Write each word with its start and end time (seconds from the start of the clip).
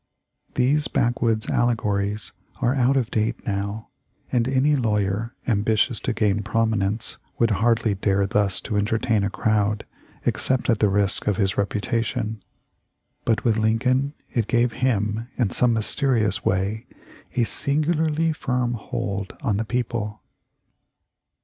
These 0.55 0.87
back 0.87 1.21
woods 1.21 1.47
allegories 1.47 2.31
are 2.59 2.73
out 2.73 2.97
of 2.97 3.11
date 3.11 3.45
now, 3.45 3.89
and 4.31 4.47
any 4.47 4.75
lawyer, 4.75 5.35
ambitious 5.47 5.99
to 5.99 6.11
gain 6.11 6.41
prominence, 6.41 7.19
would 7.37 7.51
hardly 7.51 7.93
dare 7.93 8.25
thus 8.25 8.59
to 8.61 8.77
entertain 8.77 9.23
a 9.23 9.29
crowd, 9.29 9.85
except 10.25 10.71
at 10.71 10.79
the 10.79 10.89
risk 10.89 11.27
of 11.27 11.37
his 11.37 11.55
reputation; 11.55 12.41
but 13.25 13.43
with 13.43 13.57
Lincoln 13.57 14.15
it 14.31 14.47
gave 14.47 14.71
him, 14.73 15.27
in 15.37 15.51
some 15.51 15.73
mysterious 15.73 16.43
way, 16.43 16.87
a 17.35 17.43
singularly 17.43 18.33
firm 18.33 18.73
hold 18.73 19.37
on 19.43 19.57
the 19.57 19.65
people. 19.65 20.19